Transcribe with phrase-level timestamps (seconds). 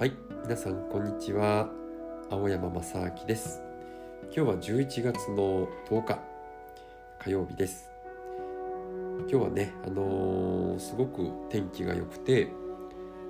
[0.00, 1.68] はい皆さんこんにちは。
[2.30, 3.60] 青山正明です。
[4.22, 6.18] 今日は11月の10日
[7.18, 7.90] 火曜日です。
[9.28, 12.48] 今日はねあのー、すごく天気が良くて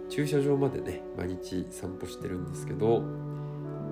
[0.08, 3.02] 駐車場までね毎日散歩してるんですけど、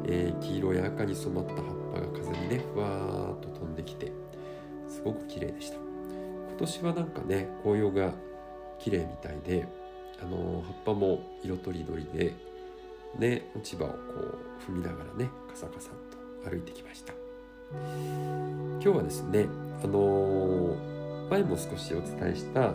[0.04, 4.13] えー、黄色や赤に染まった葉っぱが風にねふわーっと飛んできて
[4.86, 5.79] すごく綺麗でした。
[5.79, 8.13] 今年はなんかね紅葉が
[8.79, 9.67] 綺麗みたいで
[10.22, 12.46] あの葉っぱも色とりどりで
[13.18, 13.96] ね落ち葉をこ
[14.68, 17.12] う踏みながらねカサカサと歩いてきました。
[17.72, 19.46] 今日はですね
[19.82, 20.76] あの
[21.30, 22.72] 前も少しお伝えした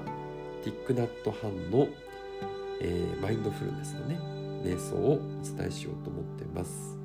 [0.64, 1.88] ティックナットハンの、
[2.80, 4.20] えー、マインドフルネスのね
[4.64, 5.18] 瞑想をお
[5.58, 6.98] 伝えしようと思ってます。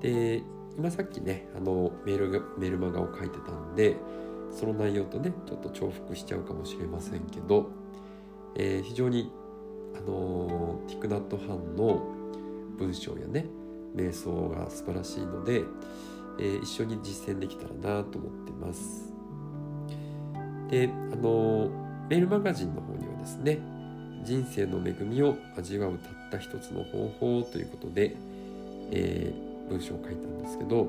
[0.00, 0.42] で
[0.76, 3.96] 今さっきねあのメールがメルマガを書いてたんで
[4.52, 7.70] その内容とねちょっと重複しちゃうかもしれませんけど、
[8.54, 9.32] えー、非常に
[9.96, 10.63] あのティ
[11.04, 12.02] クナットハンの
[12.78, 13.44] 文章やね
[13.94, 15.62] 瞑想が素晴らしいので、
[16.38, 19.12] えー、一緒に実践できたらなと思ってます。
[20.70, 21.68] であの
[22.08, 23.58] メールマガジンの方にはですね
[24.24, 28.16] 人生の恵みを味わうたった一つの方法ということで、
[28.90, 30.88] えー、文章を書いたんですけど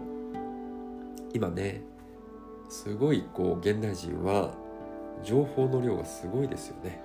[1.34, 1.82] 今ね
[2.70, 4.54] すごいこう現代人は
[5.26, 7.02] 情報の量がすごいですよね。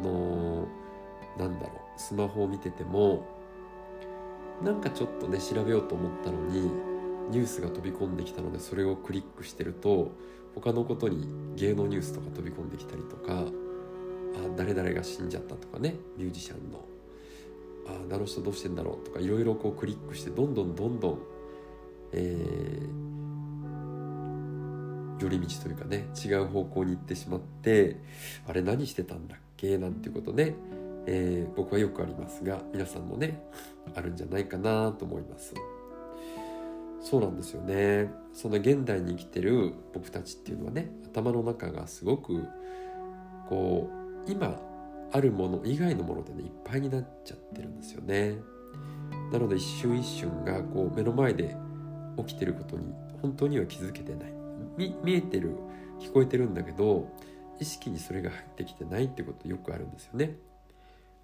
[0.00, 0.88] あのー
[1.38, 1.87] なんだろう。
[1.98, 3.26] スマホを見てても
[4.62, 6.70] なんかちょっとね調べようと思ったのに
[7.30, 10.12] ニュースが飛び込んできたのでそれをクリックしてると
[10.54, 13.50] 他のことに芸能ニュースとか飛び込んできたりとかあ
[14.56, 16.84] 誰々が死んじゃったとかねミュージシャンの
[17.86, 21.18] ああの人どうしてんだろうとかいろいろこうクリックしてどんどんどんどん、
[22.12, 27.96] えー、寄り道というかね違う方向に行ってしまって
[28.46, 29.78] あれ何してたんだっけ？
[29.78, 30.54] なんていうことね
[31.10, 33.42] えー、僕はよくありますが皆さんもね
[33.94, 35.54] あるんじゃないかなと思います。
[37.00, 38.12] そうなんですよね。
[38.34, 42.44] その現代に生きてる僕たちっていうのはね頭の中がすごく
[43.48, 43.88] こ
[44.26, 44.60] う今
[45.10, 48.36] あるもの以外のものでねいっぱいになっちゃってるんですよね。
[49.32, 51.56] なので一瞬一瞬がこう目の前で
[52.18, 52.92] 起きてることに
[53.22, 54.34] 本当には気づけてない。
[54.76, 55.56] 見えてる
[56.00, 57.08] 聞こえてるんだけど
[57.58, 60.36] 意識にそれが入ってきてないってことよくあるんですよね。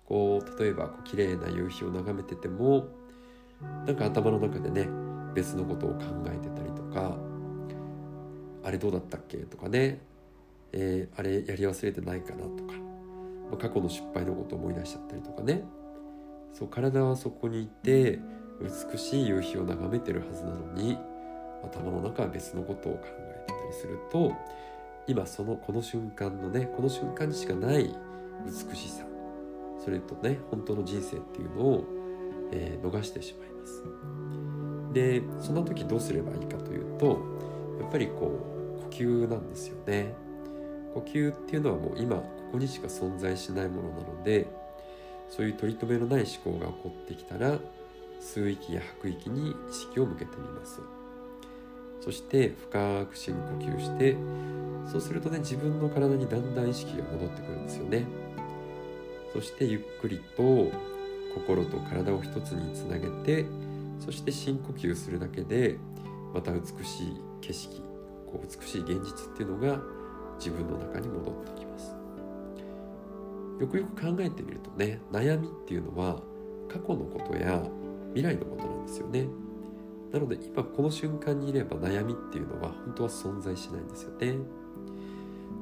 [0.07, 2.89] こう例えばこう綺麗な夕日を眺めてても
[3.87, 4.89] なんか頭の中でね
[5.35, 7.17] 別のことを考えてたりとか
[8.63, 10.01] あれどうだったっけとかね、
[10.73, 12.75] えー、あれやり忘れてないかなとか、
[13.51, 15.65] まあ、過去の失敗のことを思い出しちゃったりとかね。
[16.53, 18.21] そう体はそこにいて
[18.63, 20.97] 美しい夕日を眺めてるはずなのに
[21.65, 24.33] 頭の中は別のことを考えてたりすると
[25.09, 27.93] 今そのこの瞬間のねこの瞬間にしかない
[28.47, 29.05] 美しさ
[29.83, 31.85] それとね本当の人生っていうのを、
[32.53, 33.83] えー、逃してしまいます。
[34.93, 37.21] でそんな時どうすればいいかというと
[37.81, 38.39] やっぱりこ
[38.79, 40.15] う呼吸なんですよね。
[40.95, 44.47] 呼吸っていうのはもう今ここにしか存在しないものなので
[45.29, 47.59] そういう取り留めのない思考が起こってきたら
[48.21, 50.81] 吸う息や吐く息に意識を向けてみます。
[52.01, 54.17] そして深く深呼吸して
[54.87, 58.07] そうするとね自分の体にだんだん意識が戻ってくるんですよね。
[59.35, 60.71] そしてゆっくりと
[61.35, 63.45] 心と体を一つにつなげて
[63.99, 65.77] そして深呼吸するだけで
[66.33, 67.83] また美しい景色
[68.27, 69.83] こう美しい現実っていうのが
[70.39, 71.97] 自分の中に戻ってきます。
[73.61, 76.21] よくよく考えてみるとね悩みっていうのは
[76.69, 77.63] 過去のことや
[78.15, 79.27] 未来のことなんですよね。
[80.13, 84.37] なので今この瞬間にいれば悩みっていうのは本当は存在しないんですよね。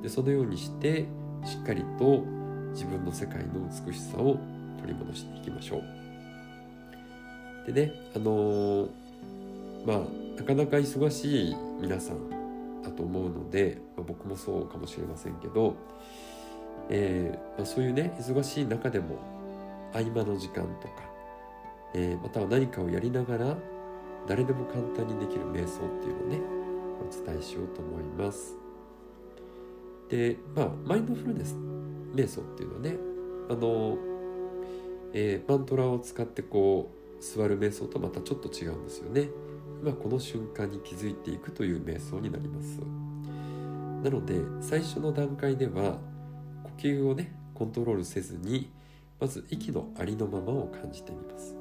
[0.02, 1.06] でそのようにして
[1.44, 2.24] しっかりと
[2.72, 4.38] 自分の世界の美しさを
[4.80, 7.72] 取り戻していきましょう。
[7.72, 8.88] でね、あのー、
[9.86, 9.98] まあ、
[10.36, 15.76] なかなか忙しい皆さんだと思うので、まあ、僕もそうかもしれませんけど、
[16.88, 19.16] えー、まあ、そういうね、忙しい中でも
[19.92, 20.94] 合間の時間とか、
[21.94, 23.56] えー、または何かをやりながら
[24.26, 26.40] 誰でも簡単にできる瞑想っていうのをね、
[27.00, 28.56] お伝えしようと思います。
[30.08, 31.71] で、まあ、マインドフルネス
[32.14, 32.96] 瞑想っていうのはね。
[33.50, 33.98] あの、
[35.12, 39.28] えー、マントラを使ってこう座る瞑想とまたちょっと違うんですよね。
[39.82, 42.80] 今この瞬間に気づいていくという瞑想になります。
[44.02, 45.98] なので最初の段階では
[46.64, 48.70] 呼吸をねコントロールせずに
[49.20, 51.56] まず息のありのままを感じてみます。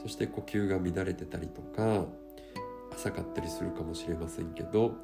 [0.00, 2.06] そして呼吸が乱れてたりとか
[2.94, 4.96] 浅かったりするかもしれませんけど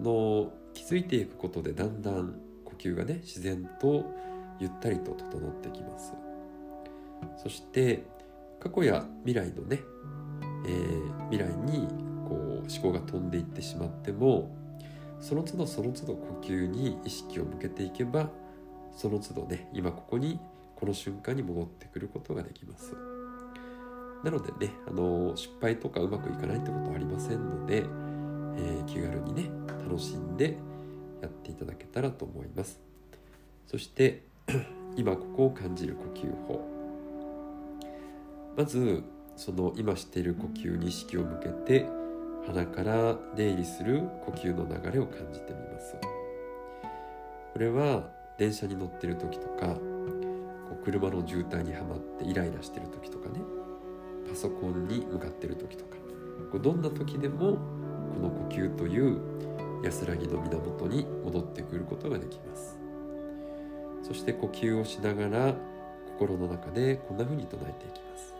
[0.00, 2.38] の気づいていくことでだんだん
[2.78, 4.04] 吸がね自然と
[4.58, 6.14] ゆったりと整ってきます。
[7.36, 8.04] そして
[8.60, 9.80] 過去や未来のね、
[10.66, 11.88] えー、未来に
[12.28, 14.54] こう思考が飛んでいってしまっても
[15.20, 18.30] その都度その都度呼吸に意識を向けていけば
[18.96, 20.40] その都度ね今ここに
[20.76, 22.94] この瞬間に戻ってくることができます。
[24.24, 29.50] なのでねあの失敗とかうまくいかないってことはありませんので、えー、気軽にね
[29.84, 30.58] 楽しんで
[31.20, 32.80] やっていただけたらと思います。
[33.66, 34.22] そして
[34.96, 36.66] 今ここを感じる呼吸法。
[38.56, 39.04] まず
[39.36, 41.86] その今している呼吸に意識を向けて
[42.46, 45.96] 鼻から出入りする呼吸の流れを感じてみます。
[47.52, 49.80] これは電車に乗ってる時とかこ
[50.80, 53.40] う車の渋滞にはまってイライラしてる時とかね。
[54.28, 55.96] パソコンに向かってる時とか。
[56.50, 57.58] こうどんな時でも
[58.14, 59.18] この呼吸という
[59.82, 62.76] 安らぎの源に戻ってくることができます。
[64.02, 65.54] そして呼吸をしながら
[66.18, 68.34] 心の中でこんな風に唱えていきます。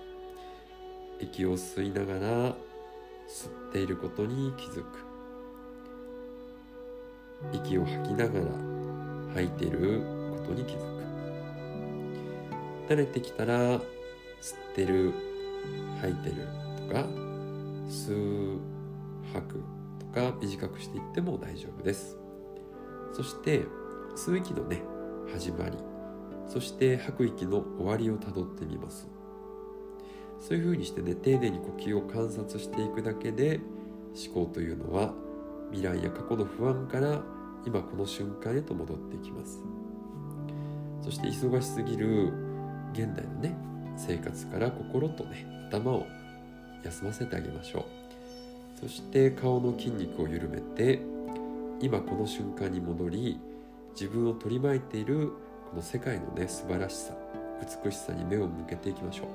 [1.21, 2.57] 息を吸いながら
[3.29, 4.87] 吸っていることに気づく。
[7.53, 8.47] 息を吐きながら
[9.35, 10.99] 吐いていることに気づく。
[12.89, 13.81] 慣れてきたら吸っ
[14.75, 15.13] てる
[16.01, 16.49] 吐いてる
[16.89, 17.07] とか
[17.89, 18.61] 吸う
[19.33, 19.78] 吐く。
[20.13, 22.19] か短くしていっても大丈夫です。
[23.13, 23.67] そして
[24.17, 24.83] 吸う息のね
[25.33, 25.79] 始まり。
[26.47, 29.09] そして吐く息の終わりをたどってみます。
[30.41, 33.61] そういうふうにしてね丁寧に呼吸を観察していくだけで
[34.33, 35.13] 思考というのは
[35.71, 37.23] 未来や過去の不安から
[37.67, 39.63] 今この瞬間へと戻っていきます。
[41.03, 42.33] そして忙しすぎる
[42.93, 43.57] 現代のね
[43.97, 46.07] 生活から心とね頭を
[46.85, 47.98] 休ませてあげましょう。
[48.79, 51.01] そして顔の筋肉を緩めて
[51.81, 53.41] 今この瞬間に戻り
[53.91, 55.33] 自分を取り巻いている
[55.71, 57.13] この世界のね素晴らしさ
[57.85, 59.27] 美しさに目を向けていきましょう。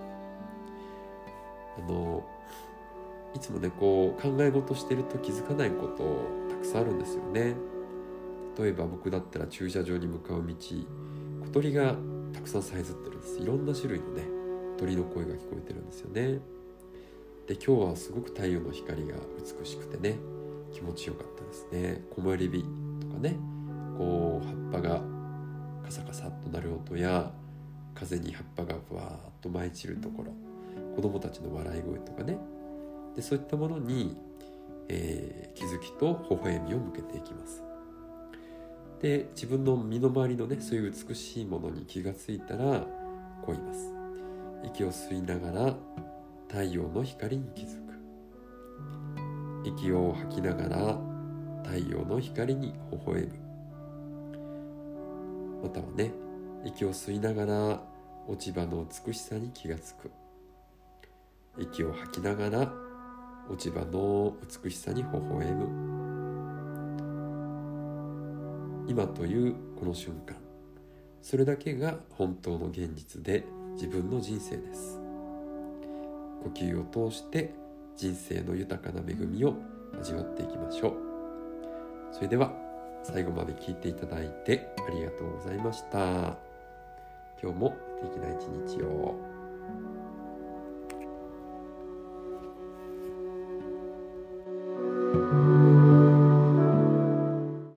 [1.85, 2.23] あの
[3.35, 6.03] いつもねこう考え事してると気づかないこと
[6.49, 7.55] たくさんあるんですよね。
[8.57, 11.95] 例えば僕だったら駐車場に向かう道小鳥が
[12.31, 13.39] たくさんさえずってるんです。
[13.39, 14.23] いろんな種類のね
[14.77, 16.39] 鳥の声が聞こえてるんですよね。
[17.47, 20.17] で今日はすごく太陽の光が美しくてね
[20.71, 22.03] 気持ちよかったですね。
[22.15, 22.63] 木漏れ日
[23.01, 23.37] とかね
[23.97, 25.01] こう葉っぱが
[25.83, 27.31] カサカサっとなる音や
[27.93, 30.33] 風に葉っぱがふわーっと舞い散るところ
[30.95, 32.37] 子供たちの笑い声とかね。
[33.15, 34.17] でそういったものに、
[34.87, 37.61] えー、気づきと微笑みを向けていきます。
[39.01, 42.79] で自分の身の回りのねそういう美しいものに気がついたら
[43.45, 43.93] こう言います。
[44.63, 45.75] 息を吸いながら
[46.53, 47.93] 太陽の光に気づく。
[49.65, 50.99] 息を吐きながら
[51.63, 53.29] 太陽の光に微笑む。
[55.63, 56.11] またはね
[56.63, 57.81] 息を吸いながら
[58.27, 60.11] 落ち葉の美しさに気がつく。
[61.57, 62.71] 息を吐きながら
[63.49, 65.67] 落ち葉の美しさに微笑む。
[68.87, 70.35] 今というこの瞬間
[71.19, 75.02] それだけが本当の現実で自分の人生です。
[76.43, 77.53] 呼吸を通して
[77.95, 79.55] 人生の豊かな恵みを
[79.99, 80.93] 味わっていきましょう
[82.11, 82.51] それでは
[83.03, 86.37] 最後まで聞いていただいてありがとうございました
[87.41, 89.15] 今日も素敵な一日を
[94.93, 95.52] うん。